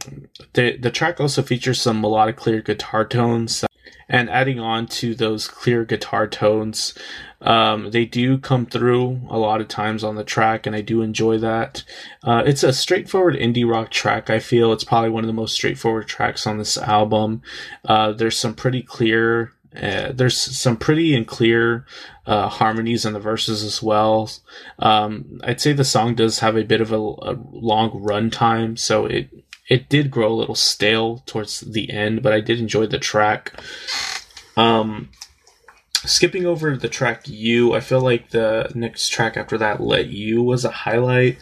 the 0.54 0.78
the 0.78 0.92
track 0.92 1.20
also 1.20 1.42
features 1.42 1.82
some 1.82 2.02
melodic, 2.02 2.38
clear 2.38 2.62
guitar 2.62 3.06
tones, 3.06 3.66
and 4.12 4.30
adding 4.30 4.60
on 4.60 4.86
to 4.86 5.16
those 5.16 5.48
clear 5.48 5.86
guitar 5.86 6.28
tones, 6.28 6.94
um, 7.40 7.92
they 7.92 8.06
do 8.06 8.38
come 8.38 8.66
through 8.66 9.22
a 9.30 9.40
lot 9.40 9.62
of 9.62 9.70
times 9.70 10.04
on 10.04 10.16
the 10.16 10.26
track, 10.26 10.68
and 10.68 10.76
I 10.76 10.82
do 10.82 11.02
enjoy 11.02 11.38
that. 11.38 11.86
Uh, 12.22 12.44
it's 12.46 12.62
a 12.62 12.74
straightforward 12.74 13.36
indie 13.36 13.68
rock 13.68 13.90
track. 13.90 14.30
I 14.30 14.40
feel 14.40 14.74
it's 14.74 14.84
probably 14.84 15.12
one 15.12 15.24
of 15.24 15.28
the 15.28 15.34
most 15.34 15.54
straightforward 15.54 16.08
tracks 16.08 16.46
on 16.46 16.58
this 16.58 16.78
album. 16.78 17.42
Uh, 17.86 18.12
there's 18.12 18.38
some 18.38 18.54
pretty 18.54 18.84
clear 18.84 19.54
uh, 19.74 20.12
there's 20.12 20.38
some 20.38 20.76
pretty 20.76 21.16
and 21.16 21.26
clear 21.26 21.86
uh, 22.26 22.50
harmonies 22.50 23.06
in 23.06 23.14
the 23.14 23.22
verses 23.22 23.64
as 23.64 23.82
well. 23.82 24.30
Um, 24.80 25.40
I'd 25.46 25.62
say 25.62 25.72
the 25.72 25.86
song 25.86 26.16
does 26.16 26.40
have 26.40 26.58
a 26.58 26.66
bit 26.66 26.82
of 26.82 26.92
a, 26.92 26.98
a 26.98 27.40
long 27.54 27.92
run 28.04 28.30
time, 28.30 28.76
so 28.76 29.06
it 29.06 29.30
it 29.68 29.90
did 29.90 30.12
grow 30.12 30.32
a 30.32 30.36
little 30.36 30.56
stale 30.56 31.24
towards 31.26 31.62
the 31.62 31.90
end, 31.92 32.22
but 32.24 32.34
I 32.34 32.42
did 32.42 32.60
enjoy 32.60 32.88
the 32.88 33.00
track. 33.00 33.54
Um, 34.58 35.10
skipping 36.06 36.46
over 36.46 36.76
the 36.76 36.90
track 36.90 37.28
"You," 37.28 37.74
I 37.74 37.80
feel 37.80 38.02
like 38.02 38.32
the 38.32 38.72
next 38.76 39.10
track 39.10 39.38
after 39.38 39.58
that, 39.58 39.82
"Let 39.82 40.08
You," 40.08 40.44
was 40.44 40.66
a 40.66 40.72
highlight. 40.72 41.38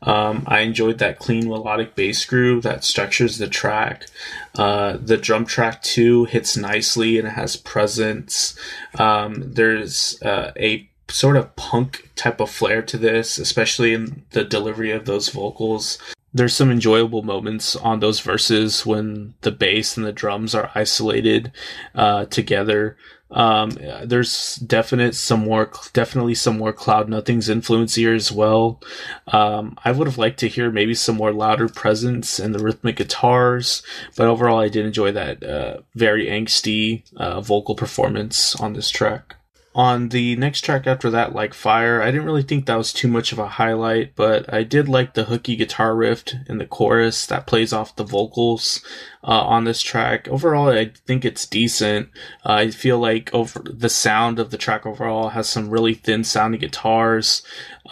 Um, 0.00 0.44
I 0.46 0.60
enjoyed 0.60 0.98
that 0.98 1.18
clean 1.18 1.48
melodic 1.48 1.94
bass 1.94 2.24
groove 2.24 2.62
that 2.62 2.84
structures 2.84 3.38
the 3.38 3.48
track. 3.48 4.06
Uh, 4.54 4.96
the 5.00 5.16
drum 5.16 5.44
track 5.44 5.82
too 5.82 6.24
hits 6.26 6.56
nicely 6.56 7.18
and 7.18 7.26
it 7.26 7.32
has 7.32 7.56
presence. 7.56 8.56
Um, 8.96 9.42
there's 9.54 10.20
uh, 10.22 10.52
a 10.56 10.88
sort 11.08 11.36
of 11.36 11.54
punk 11.56 12.10
type 12.14 12.40
of 12.40 12.50
flair 12.50 12.82
to 12.82 12.96
this, 12.96 13.38
especially 13.38 13.92
in 13.92 14.24
the 14.30 14.44
delivery 14.44 14.92
of 14.92 15.04
those 15.04 15.30
vocals. 15.30 15.98
There's 16.38 16.54
some 16.54 16.70
enjoyable 16.70 17.22
moments 17.22 17.74
on 17.74 18.00
those 18.00 18.20
verses 18.20 18.86
when 18.86 19.34
the 19.40 19.50
bass 19.50 19.96
and 19.96 20.06
the 20.06 20.12
drums 20.12 20.54
are 20.54 20.70
isolated 20.74 21.52
uh, 21.94 22.26
together. 22.26 22.96
Um, 23.30 23.72
there's 24.04 24.54
definite 24.56 25.14
some 25.14 25.40
more, 25.40 25.70
definitely 25.92 26.34
some 26.34 26.56
more 26.56 26.72
Cloud 26.72 27.08
Nothing's 27.08 27.48
influence 27.48 27.96
here 27.96 28.14
as 28.14 28.30
well. 28.30 28.80
Um, 29.26 29.76
I 29.84 29.90
would 29.90 30.06
have 30.06 30.16
liked 30.16 30.38
to 30.40 30.48
hear 30.48 30.70
maybe 30.70 30.94
some 30.94 31.16
more 31.16 31.32
louder 31.32 31.68
presence 31.68 32.38
and 32.38 32.54
the 32.54 32.62
rhythmic 32.62 32.96
guitars, 32.96 33.82
but 34.16 34.28
overall, 34.28 34.60
I 34.60 34.68
did 34.68 34.86
enjoy 34.86 35.12
that 35.12 35.42
uh, 35.42 35.78
very 35.94 36.26
angsty 36.26 37.02
uh, 37.16 37.40
vocal 37.40 37.74
performance 37.74 38.54
on 38.56 38.74
this 38.74 38.90
track 38.90 39.37
on 39.74 40.08
the 40.08 40.34
next 40.36 40.62
track 40.62 40.86
after 40.86 41.10
that, 41.10 41.34
like 41.34 41.54
Fire, 41.54 42.02
I 42.02 42.06
didn't 42.10 42.26
really 42.26 42.42
think 42.42 42.66
that 42.66 42.76
was 42.76 42.92
too 42.92 43.06
much 43.06 43.32
of 43.32 43.38
a 43.38 43.46
highlight, 43.46 44.16
but 44.16 44.52
I 44.52 44.62
did 44.62 44.88
like 44.88 45.14
the 45.14 45.24
hooky 45.24 45.56
guitar 45.56 45.94
riff 45.94 46.24
in 46.48 46.58
the 46.58 46.66
chorus 46.66 47.26
that 47.26 47.46
plays 47.46 47.72
off 47.72 47.94
the 47.94 48.04
vocals 48.04 48.82
uh, 49.22 49.42
on 49.42 49.64
this 49.64 49.82
track. 49.82 50.26
Overall, 50.28 50.70
I 50.70 50.92
think 51.06 51.24
it's 51.24 51.46
decent. 51.46 52.08
Uh, 52.44 52.54
I 52.54 52.70
feel 52.70 52.98
like 52.98 53.32
over 53.32 53.60
the 53.60 53.90
sound 53.90 54.38
of 54.38 54.50
the 54.50 54.58
track 54.58 54.86
overall 54.86 55.30
has 55.30 55.48
some 55.48 55.70
really 55.70 55.94
thin 55.94 56.24
sounding 56.24 56.60
guitars, 56.60 57.42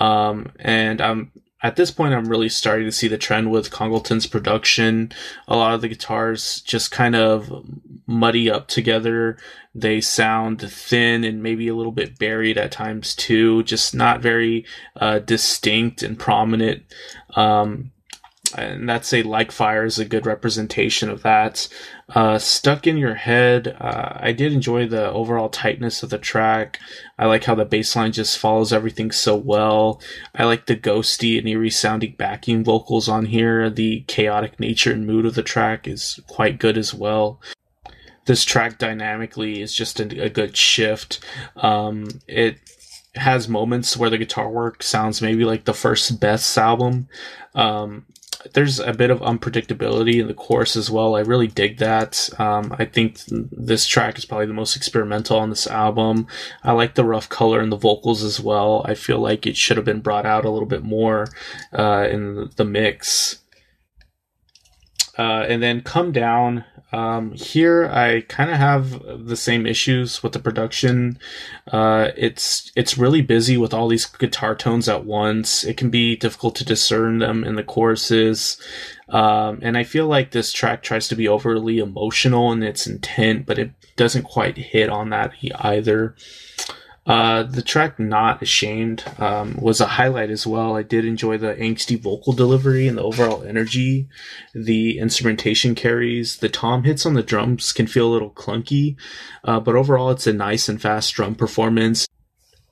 um, 0.00 0.52
and 0.58 1.00
I'm 1.00 1.30
at 1.66 1.74
this 1.74 1.90
point, 1.90 2.14
I'm 2.14 2.28
really 2.28 2.48
starting 2.48 2.86
to 2.86 2.92
see 2.92 3.08
the 3.08 3.18
trend 3.18 3.50
with 3.50 3.72
Congleton's 3.72 4.28
production. 4.28 5.10
A 5.48 5.56
lot 5.56 5.74
of 5.74 5.80
the 5.80 5.88
guitars 5.88 6.60
just 6.60 6.92
kind 6.92 7.16
of 7.16 7.66
muddy 8.06 8.48
up 8.48 8.68
together. 8.68 9.36
They 9.74 10.00
sound 10.00 10.60
thin 10.60 11.24
and 11.24 11.42
maybe 11.42 11.66
a 11.66 11.74
little 11.74 11.90
bit 11.90 12.20
buried 12.20 12.56
at 12.56 12.70
times 12.70 13.16
too, 13.16 13.64
just 13.64 13.96
not 13.96 14.20
very 14.20 14.64
uh, 14.94 15.18
distinct 15.18 16.04
and 16.04 16.16
prominent. 16.16 16.84
Um, 17.34 17.90
and 18.56 18.88
that's 18.88 19.12
a 19.12 19.22
like 19.22 19.52
fire 19.52 19.84
is 19.84 19.98
a 19.98 20.04
good 20.04 20.26
representation 20.26 21.08
of 21.08 21.22
that. 21.22 21.68
Uh, 22.08 22.38
stuck 22.38 22.86
in 22.86 22.96
your 22.96 23.14
head. 23.14 23.76
Uh, 23.80 24.18
I 24.20 24.32
did 24.32 24.52
enjoy 24.52 24.86
the 24.86 25.10
overall 25.10 25.48
tightness 25.48 26.02
of 26.02 26.10
the 26.10 26.18
track. 26.18 26.78
I 27.18 27.26
like 27.26 27.44
how 27.44 27.54
the 27.54 27.64
bass 27.64 27.94
line 27.96 28.12
just 28.12 28.38
follows 28.38 28.72
everything 28.72 29.10
so 29.10 29.36
well. 29.36 30.00
I 30.34 30.44
like 30.44 30.66
the 30.66 30.76
ghosty 30.76 31.38
and 31.38 31.48
eerie 31.48 31.70
sounding 31.70 32.14
backing 32.16 32.64
vocals 32.64 33.08
on 33.08 33.26
here. 33.26 33.68
The 33.68 34.04
chaotic 34.06 34.58
nature 34.60 34.92
and 34.92 35.06
mood 35.06 35.26
of 35.26 35.34
the 35.34 35.42
track 35.42 35.86
is 35.88 36.20
quite 36.28 36.58
good 36.58 36.78
as 36.78 36.94
well. 36.94 37.40
This 38.26 38.44
track 38.44 38.78
dynamically 38.78 39.60
is 39.60 39.74
just 39.74 40.00
a, 40.00 40.24
a 40.24 40.30
good 40.30 40.56
shift. 40.56 41.24
Um, 41.56 42.08
it 42.26 42.58
has 43.16 43.48
moments 43.48 43.96
where 43.96 44.10
the 44.10 44.18
guitar 44.18 44.50
work 44.50 44.82
sounds 44.82 45.22
maybe 45.22 45.44
like 45.44 45.64
the 45.64 45.74
first 45.74 46.20
Beths 46.20 46.56
album. 46.58 47.08
Um, 47.54 48.04
there's 48.54 48.78
a 48.78 48.92
bit 48.92 49.10
of 49.10 49.20
unpredictability 49.20 50.20
in 50.20 50.26
the 50.26 50.34
course 50.34 50.76
as 50.76 50.90
well. 50.90 51.16
I 51.16 51.20
really 51.20 51.46
dig 51.46 51.78
that. 51.78 52.28
Um, 52.38 52.74
I 52.78 52.84
think 52.84 53.20
this 53.28 53.86
track 53.86 54.18
is 54.18 54.24
probably 54.24 54.46
the 54.46 54.52
most 54.52 54.76
experimental 54.76 55.38
on 55.38 55.50
this 55.50 55.66
album. 55.66 56.26
I 56.62 56.72
like 56.72 56.94
the 56.94 57.04
rough 57.04 57.28
color 57.28 57.60
in 57.60 57.70
the 57.70 57.76
vocals 57.76 58.22
as 58.22 58.40
well. 58.40 58.82
I 58.84 58.94
feel 58.94 59.18
like 59.18 59.46
it 59.46 59.56
should 59.56 59.76
have 59.76 59.86
been 59.86 60.00
brought 60.00 60.26
out 60.26 60.44
a 60.44 60.50
little 60.50 60.68
bit 60.68 60.82
more 60.82 61.28
uh, 61.72 62.06
in 62.10 62.50
the 62.56 62.64
mix. 62.64 63.42
Uh, 65.18 65.46
and 65.48 65.62
then 65.62 65.80
come 65.80 66.12
down 66.12 66.64
um, 66.92 67.32
here, 67.32 67.86
I 67.86 68.20
kind 68.22 68.50
of 68.50 68.56
have 68.56 69.26
the 69.26 69.36
same 69.36 69.66
issues 69.66 70.22
with 70.22 70.32
the 70.32 70.38
production. 70.38 71.18
Uh, 71.70 72.10
it's 72.16 72.70
it's 72.76 72.96
really 72.96 73.22
busy 73.22 73.56
with 73.56 73.74
all 73.74 73.88
these 73.88 74.06
guitar 74.06 74.54
tones 74.54 74.88
at 74.88 75.04
once. 75.04 75.64
It 75.64 75.76
can 75.76 75.90
be 75.90 76.16
difficult 76.16 76.54
to 76.56 76.64
discern 76.64 77.18
them 77.18 77.42
in 77.42 77.56
the 77.56 77.64
choruses, 77.64 78.60
um, 79.08 79.58
and 79.62 79.76
I 79.76 79.82
feel 79.82 80.06
like 80.06 80.30
this 80.30 80.52
track 80.52 80.82
tries 80.82 81.08
to 81.08 81.16
be 81.16 81.26
overly 81.26 81.78
emotional 81.78 82.52
in 82.52 82.62
its 82.62 82.86
intent, 82.86 83.46
but 83.46 83.58
it 83.58 83.72
doesn't 83.96 84.22
quite 84.22 84.56
hit 84.56 84.88
on 84.88 85.10
that 85.10 85.32
either. 85.60 86.14
Uh, 87.06 87.44
the 87.44 87.62
track 87.62 88.00
"Not 88.00 88.42
Ashamed" 88.42 89.04
um, 89.18 89.56
was 89.60 89.80
a 89.80 89.86
highlight 89.86 90.30
as 90.30 90.46
well. 90.46 90.76
I 90.76 90.82
did 90.82 91.04
enjoy 91.04 91.38
the 91.38 91.54
angsty 91.54 92.00
vocal 92.00 92.32
delivery 92.32 92.88
and 92.88 92.98
the 92.98 93.02
overall 93.02 93.44
energy. 93.44 94.08
The 94.54 94.98
instrumentation 94.98 95.74
carries. 95.76 96.38
The 96.38 96.48
tom 96.48 96.82
hits 96.82 97.06
on 97.06 97.14
the 97.14 97.22
drums 97.22 97.72
can 97.72 97.86
feel 97.86 98.08
a 98.08 98.12
little 98.12 98.30
clunky, 98.30 98.96
uh, 99.44 99.60
but 99.60 99.76
overall, 99.76 100.10
it's 100.10 100.26
a 100.26 100.32
nice 100.32 100.68
and 100.68 100.82
fast 100.82 101.14
drum 101.14 101.36
performance 101.36 102.06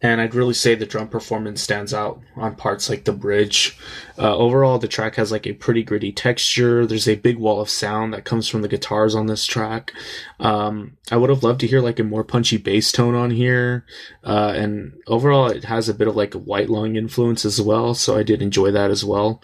and 0.05 0.21
I'd 0.21 0.35
really 0.35 0.53
say 0.53 0.75
the 0.75 0.85
drum 0.85 1.09
performance 1.09 1.63
stands 1.63 1.95
out 1.95 2.21
on 2.37 2.57
parts 2.57 2.91
like 2.91 3.05
the 3.05 3.13
bridge. 3.13 3.75
Uh, 4.19 4.37
overall, 4.37 4.79
the 4.79 4.87
track 4.87 5.15
has 5.15 5.33
like 5.33 5.47
a 5.47 5.55
pretty 5.55 5.83
gritty 5.83 6.13
texture. 6.13 6.85
There's 6.85 7.09
a 7.09 7.17
big 7.17 7.39
wall 7.39 7.59
of 7.59 7.71
sound 7.71 8.13
that 8.13 8.27
comes 8.27 8.47
from 8.47 8.61
the 8.61 8.69
guitars 8.69 9.15
on 9.15 9.29
this 9.29 9.47
track. 9.47 9.93
Um, 10.39 10.99
I 11.11 11.17
would 11.17 11.31
have 11.31 11.43
loved 11.43 11.61
to 11.61 11.67
hear 11.67 11.81
like 11.81 11.99
a 11.99 12.05
more 12.05 12.23
punchy 12.23 12.59
bass 12.59 12.93
tone 12.93 13.15
on 13.15 13.31
here, 13.31 13.87
uh, 14.23 14.53
and 14.55 14.93
overall, 15.07 15.47
it 15.47 15.65
has 15.65 15.89
a 15.89 15.95
bit 15.95 16.07
of 16.07 16.17
like 16.17 16.35
a 16.35 16.39
white 16.39 16.69
lung 16.69 16.97
influence 16.97 17.47
as 17.47 17.59
well. 17.59 17.95
So 17.95 18.15
I 18.15 18.25
did 18.25 18.43
enjoy 18.43 18.73
that 18.73 18.91
as 18.91 19.07
well. 19.07 19.43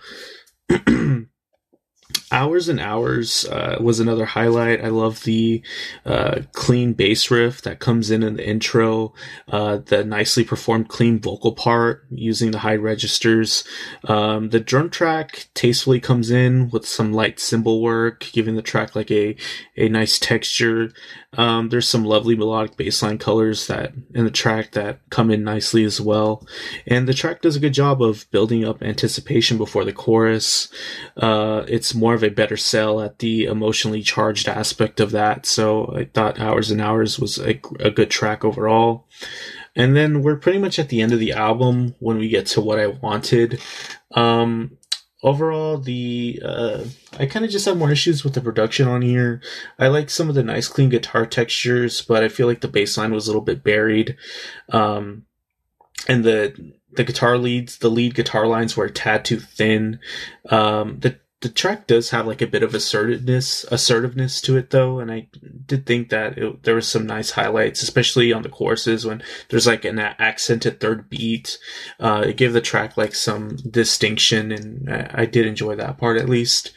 Hours 2.33 2.69
and 2.69 2.79
Hours 2.79 3.45
uh, 3.47 3.77
was 3.81 3.99
another 3.99 4.25
highlight. 4.25 4.85
I 4.85 4.89
love 4.89 5.25
the 5.25 5.63
uh, 6.07 6.43
clean 6.53 6.93
bass 6.93 7.31
riff 7.31 7.63
that 7.63 7.81
comes 7.81 8.11
in 8.11 8.23
in 8.23 8.37
the 8.37 8.49
intro, 8.49 9.13
uh, 9.49 9.79
the 9.79 10.05
nicely 10.05 10.45
performed 10.45 10.89
clean 10.89 11.19
vocal 11.21 11.53
part 11.53 12.07
using 12.11 12.53
the 12.53 12.61
high 12.61 12.77
registers. 12.77 13.65
Um, 14.05 14.51
the 14.51 14.61
drum 14.61 14.91
track 14.91 15.49
tastefully 15.55 15.99
comes 15.99 16.31
in 16.31 16.71
with 16.71 16.87
some 16.87 17.13
light 17.13 17.41
cymbal 17.41 17.83
work, 17.83 18.29
giving 18.33 18.55
the 18.55 18.63
track 18.63 18.95
like 18.95 19.11
a, 19.11 19.35
a 19.77 19.89
nice 19.89 20.19
texture. 20.19 20.93
Um, 21.35 21.69
there's 21.69 21.89
some 21.89 22.05
lovely 22.05 22.37
melodic 22.37 22.77
bassline 22.77 23.19
colors 23.19 23.67
that 23.69 23.93
in 24.15 24.25
the 24.25 24.31
track 24.31 24.73
that 24.73 24.99
come 25.11 25.31
in 25.31 25.45
nicely 25.45 25.85
as 25.85 26.01
well. 26.01 26.47
And 26.87 27.09
the 27.09 27.15
track 27.15 27.43
does 27.43 27.57
a 27.57 27.61
good 27.61 27.75
job 27.75 28.03
of 28.03 28.31
building 28.31 28.65
up 28.65 28.83
anticipation 28.83 29.57
before 29.57 29.85
the 29.85 29.93
chorus. 29.93 30.69
Uh, 31.17 31.65
it's 31.69 31.95
more 31.95 32.15
of 32.23 32.31
a 32.31 32.35
better 32.35 32.57
sell 32.57 33.01
at 33.01 33.19
the 33.19 33.45
emotionally 33.45 34.03
charged 34.03 34.49
aspect 34.49 35.01
of 35.01 35.11
that. 35.13 35.47
So 35.47 35.95
I 35.97 36.05
thought 36.05 36.39
Hours 36.39 36.71
and 36.71 36.81
Hours 36.81 37.19
was 37.19 37.39
a, 37.39 37.61
a 37.79 37.91
good 37.91 38.11
track 38.11 38.45
overall. 38.45 39.07
And 39.75 39.97
then 39.97 40.23
we're 40.23 40.37
pretty 40.37 40.59
much 40.59 40.79
at 40.79 40.89
the 40.89 41.01
end 41.01 41.13
of 41.13 41.21
the 41.21 41.33
album 41.33 41.95
when 41.99 42.19
we 42.19 42.29
get 42.29 42.47
to 42.47 42.61
what 42.61 42.79
I 42.79 42.89
wanted. 42.89 43.61
Um, 44.13 44.77
overall, 45.23 45.79
the 45.79 46.43
uh, 46.45 46.85
I 47.19 47.27
kind 47.27 47.45
of 47.45 47.51
just 47.51 47.67
have 47.67 47.77
more 47.77 47.93
issues 47.93 48.25
with 48.25 48.35
the 48.35 48.41
production 48.41 48.89
on 48.89 49.03
here. 49.03 49.41
I 49.79 49.89
like 49.89 50.11
some 50.11 50.29
of 50.29 50.35
the 50.35 50.43
nice, 50.43 50.69
clean 50.69 50.89
guitar 50.89 51.25
textures, 51.25 52.03
but 52.03 52.23
I 52.23 52.29
feel 52.29 52.47
like 52.47 52.61
the 52.61 52.69
bass 52.69 52.99
line 52.99 53.13
was 53.13 53.27
a 53.27 53.31
little 53.31 53.43
bit 53.43 53.63
buried. 53.63 54.17
Um, 54.71 55.25
and 56.09 56.25
the 56.25 56.75
the 56.93 57.05
guitar 57.05 57.39
leads, 57.39 57.79
the 57.79 57.91
lead 57.91 58.15
guitar 58.17 58.47
lines 58.49 58.77
were 58.77 58.87
a 58.87 58.91
tad 58.91 59.25
too 59.25 59.39
thin. 59.39 60.01
Um, 60.49 60.99
the 60.99 61.20
the 61.41 61.49
track 61.49 61.87
does 61.87 62.11
have 62.11 62.27
like 62.27 62.43
a 62.43 62.47
bit 62.47 62.63
of 62.63 62.75
assertiveness 62.75 63.65
assertiveness 63.71 64.41
to 64.41 64.57
it 64.57 64.71
though 64.71 64.99
and 64.99 65.11
i 65.11 65.27
did 65.67 65.87
think 65.87 66.11
that 66.11 66.37
it, 66.37 66.63
there 66.65 66.75
was 66.75 66.87
some 66.87 67.07
nice 67.07 67.31
highlights 67.31 67.83
especially 67.83 68.33
on 68.33 68.43
the 68.43 68.49
choruses 68.49 69.07
when 69.07 69.23
there's 69.49 69.67
like 69.67 69.85
an 69.85 69.99
accented 69.99 70.81
third 70.81 71.09
beat. 71.09 71.59
Uh, 71.99 72.25
it 72.27 72.37
gave 72.37 72.53
the 72.53 72.61
track 72.61 72.97
like 72.97 73.15
some 73.15 73.57
distinction 73.71 74.53
and 74.53 74.93
i, 74.93 75.23
I 75.23 75.27
did 75.27 75.47
enjoy 75.47 75.77
that 75.77 75.99
part 75.99 76.17
at 76.17 76.29
least. 76.29 76.73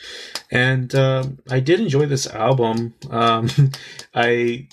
And 0.51 0.93
uh, 0.95 1.25
i 1.49 1.59
did 1.59 1.79
enjoy 1.79 2.05
this 2.05 2.27
album. 2.27 2.93
Um, 3.09 3.49
i 4.15 4.67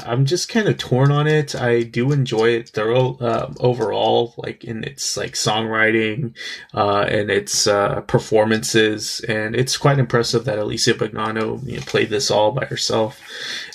I'm 0.00 0.24
just 0.26 0.48
kind 0.48 0.68
of 0.68 0.78
torn 0.78 1.10
on 1.10 1.26
it. 1.26 1.54
I 1.54 1.82
do 1.82 2.12
enjoy 2.12 2.50
it 2.50 2.70
thorough 2.70 3.16
uh, 3.18 3.52
overall, 3.60 4.34
like 4.36 4.64
in 4.64 4.84
its 4.84 5.16
like 5.16 5.32
songwriting 5.32 6.34
uh, 6.74 7.06
and 7.08 7.30
its 7.30 7.66
uh, 7.66 8.00
performances, 8.02 9.20
and 9.28 9.54
it's 9.54 9.76
quite 9.76 9.98
impressive 9.98 10.44
that 10.44 10.58
Alicia 10.58 10.94
Bognanno 10.94 11.66
you 11.66 11.76
know, 11.76 11.82
played 11.82 12.10
this 12.10 12.30
all 12.30 12.52
by 12.52 12.64
herself 12.66 13.20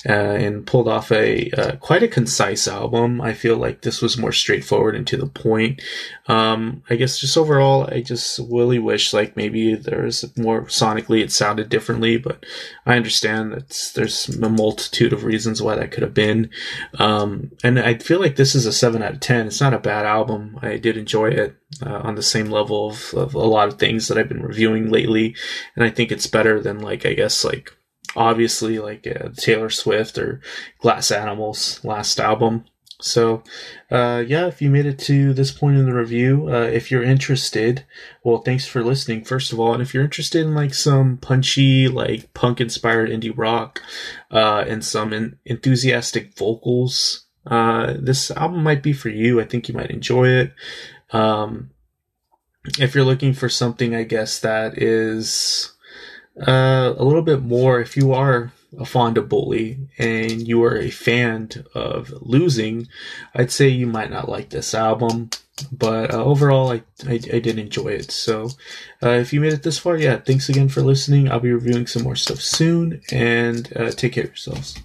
uh, 0.08 0.12
and 0.12 0.66
pulled 0.66 0.88
off 0.88 1.12
a 1.12 1.50
uh, 1.52 1.76
quite 1.78 2.04
a 2.04 2.08
concise 2.08 2.68
album. 2.68 3.22
I 3.22 3.34
feel 3.34 3.58
like 3.58 3.82
this 3.82 4.02
was 4.02 4.18
more 4.18 4.32
straightforward 4.32 4.96
and 4.96 5.08
to 5.08 5.18
the 5.18 5.28
point. 5.28 5.82
Um, 6.28 6.84
I 6.90 6.96
guess 6.96 7.20
just 7.20 7.38
overall, 7.38 7.88
I 7.92 8.02
just 8.02 8.40
really 8.50 8.80
wish 8.80 9.14
like 9.14 9.36
maybe 9.36 9.76
there's 9.76 10.26
more 10.38 10.64
sonically 10.64 11.22
it 11.24 11.32
sounded 11.32 11.70
differently, 11.70 12.18
but 12.18 12.46
I 12.86 12.96
understand 12.96 13.54
that 13.54 13.92
there's 13.96 14.30
a 14.30 14.50
multitude 14.50 15.14
of 15.14 15.24
reasons 15.24 15.62
why 15.62 15.76
that 15.76 15.92
could 15.98 16.04
have 16.04 16.14
been. 16.14 16.52
Um, 17.00 17.50
and 17.64 17.80
I 17.80 17.96
feel 17.96 18.20
like 18.20 18.36
this 18.36 18.54
is 18.54 18.68
a 18.68 18.72
seven 18.72 19.02
out 19.02 19.14
of 19.16 19.20
ten. 19.20 19.48
It's 19.48 19.60
not 19.60 19.74
a 19.74 19.80
bad 19.80 20.06
album. 20.06 20.60
I 20.62 20.78
did 20.78 20.96
enjoy 20.96 21.30
it 21.30 21.56
uh, 21.84 22.02
on 22.04 22.14
the 22.14 22.22
same 22.22 22.52
level 22.52 22.92
of, 22.92 23.16
of 23.16 23.34
a 23.34 23.40
lot 23.40 23.68
of 23.68 23.80
things 23.80 24.08
that 24.08 24.16
I've 24.16 24.30
been 24.30 24.44
reviewing 24.44 24.92
lately, 24.92 25.36
and 25.76 25.84
I 25.84 25.90
think 25.90 26.12
it's 26.12 26.28
better 26.28 26.62
than 26.62 26.82
like 26.82 27.04
I 27.04 27.14
guess 27.14 27.44
like 27.44 27.72
obviously 28.16 28.78
like 28.78 29.08
uh, 29.08 29.30
Taylor 29.36 29.72
Swift 29.72 30.20
or 30.20 30.40
Glass 30.78 31.10
Animals 31.10 31.84
last 31.84 32.20
album. 32.20 32.66
So, 33.00 33.44
uh, 33.92 34.24
yeah, 34.26 34.48
if 34.48 34.60
you 34.60 34.72
made 34.72 34.88
it 34.88 34.98
to 35.00 35.32
this 35.32 35.52
point 35.52 35.78
in 35.78 35.86
the 35.86 35.94
review, 35.94 36.50
uh, 36.50 36.64
if 36.64 36.90
you're 36.90 37.04
interested, 37.04 37.86
well, 38.24 38.40
thanks 38.40 38.66
for 38.66 38.84
listening, 38.84 39.24
first 39.24 39.54
of 39.54 39.60
all. 39.60 39.74
And 39.74 39.84
if 39.84 39.94
you're 39.94 40.04
interested 40.04 40.42
in 40.44 40.56
like 40.56 40.74
some 40.74 41.18
punchy, 41.18 41.88
like 41.88 42.34
punk 42.34 42.60
inspired 42.60 43.10
indie 43.10 43.38
rock, 43.38 43.84
uh, 44.32 44.66
and 44.68 44.84
some 44.84 45.38
enthusiastic 45.46 46.36
vocals, 46.36 47.26
uh, 47.46 47.94
this 48.00 48.32
album 48.32 48.64
might 48.64 48.82
be 48.82 48.94
for 48.94 49.10
you. 49.10 49.40
I 49.40 49.46
think 49.46 49.70
you 49.70 49.76
might 49.76 49.92
enjoy 49.92 50.30
it. 50.30 50.54
Um, 51.12 51.70
if 52.80 52.96
you're 52.96 53.06
looking 53.06 53.34
for 53.34 53.48
something, 53.48 53.94
I 53.94 54.04
guess 54.04 54.40
that 54.40 54.82
is, 54.82 55.72
uh, 56.48 56.96
a 56.98 57.04
little 57.04 57.22
bit 57.22 57.44
more, 57.44 57.80
if 57.80 57.96
you 57.96 58.12
are 58.12 58.52
a 58.78 58.86
Fonda 58.86 59.22
bully 59.22 59.78
and 59.98 60.48
you 60.48 60.64
are 60.64 60.78
a 60.78 60.90
fan 60.90 61.50
of 61.74 62.14
losing, 62.22 62.88
I'd 63.34 63.52
say 63.52 63.68
you 63.68 63.88
might 63.88 64.12
not 64.12 64.30
like 64.30 64.50
this 64.50 64.74
album. 64.74 65.30
But 65.72 66.14
uh, 66.14 66.24
overall, 66.24 66.72
I, 66.72 66.84
I, 67.08 67.14
I, 67.14 67.40
did 67.40 67.58
enjoy 67.58 67.88
it. 67.88 68.12
So 68.12 68.50
uh, 69.02 69.10
if 69.10 69.34
you 69.34 69.42
made 69.42 69.54
it 69.54 69.64
this 69.64 69.80
far, 69.80 69.98
yeah, 69.98 70.18
thanks 70.18 70.50
again 70.50 70.70
for 70.70 70.82
listening. 70.82 71.32
I'll 71.32 71.40
be 71.40 71.52
reviewing 71.52 71.88
some 71.88 72.04
more 72.04 72.16
stuff 72.16 72.40
soon 72.42 73.02
and 73.12 73.76
uh, 73.76 73.90
take 73.90 74.14
care 74.14 74.26
of 74.26 74.30
yourselves. 74.30 74.78